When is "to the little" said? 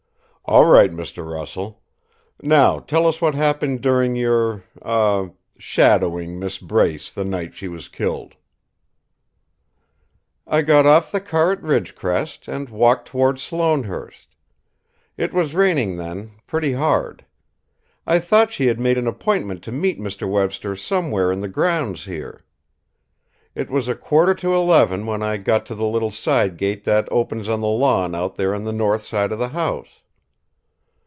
25.67-26.11